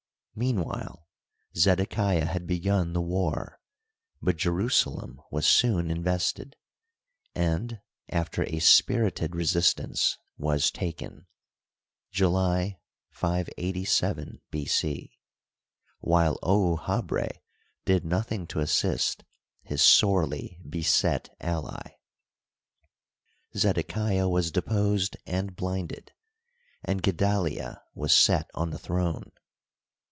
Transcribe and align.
Meanwhile 0.33 1.05
Zedekiah 1.57 2.25
had 2.25 2.47
begun 2.47 2.93
the 2.93 3.01
war, 3.01 3.59
but 4.21 4.37
Jerusalem 4.37 5.21
was 5.29 5.45
soon 5.45 5.91
invested, 5.91 6.55
and, 7.35 7.81
after 8.09 8.43
a 8.43 8.59
spirited 8.59 9.35
re 9.35 9.43
sistance, 9.43 10.15
was 10.37 10.71
taken 10.71 11.27
(July, 12.11 12.79
587 13.09 14.41
B. 14.49 14.65
c), 14.65 15.19
while 15.99 16.39
Ouahabra 16.41 17.29
did 17.83 18.05
nothing 18.05 18.47
to 18.47 18.61
assist 18.61 19.25
his 19.63 19.83
sorely 19.83 20.59
beset 20.67 21.29
ally. 21.41 21.97
Zedekiah 23.55 24.29
was 24.29 24.49
de 24.49 24.61
posed 24.61 25.17
and 25.27 25.55
blinded, 25.57 26.13
and 26.85 27.03
Gedalia 27.03 27.83
was 27.93 28.13
set 28.13 28.49
on 28.55 28.69
the 28.71 28.79
throne. 28.79 29.33